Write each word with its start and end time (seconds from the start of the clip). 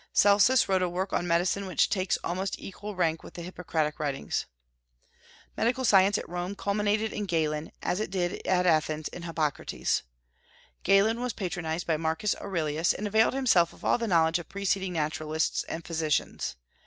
Celsus 0.13 0.67
wrote 0.67 0.81
a 0.81 0.89
work 0.89 1.13
on 1.13 1.27
medicine 1.27 1.67
which 1.67 1.87
takes 1.87 2.17
almost 2.23 2.57
equal 2.59 2.95
rank 2.95 3.21
with 3.21 3.35
the 3.35 3.43
Hippocratic 3.43 3.99
writings. 3.99 4.47
Medical 5.55 5.85
science 5.85 6.17
at 6.17 6.27
Rome 6.27 6.55
culminated 6.55 7.13
in 7.13 7.25
Galen, 7.27 7.71
as 7.83 7.99
it 7.99 8.09
did 8.09 8.43
at 8.47 8.65
Athens 8.65 9.09
in 9.09 9.21
Hippocrates. 9.21 10.01
Galen 10.81 11.21
was 11.21 11.33
patronized 11.33 11.85
by 11.85 11.97
Marcus 11.97 12.33
Aurelius, 12.41 12.93
and 12.93 13.05
availed 13.05 13.35
himself 13.35 13.73
of 13.73 13.85
all 13.85 13.99
the 13.99 14.07
knowledge 14.07 14.39
of 14.39 14.49
preceding 14.49 14.93
naturalists 14.93 15.63
and 15.65 15.85
physicians. 15.85 16.55